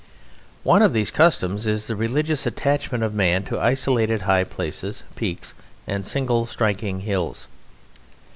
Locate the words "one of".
0.63-0.93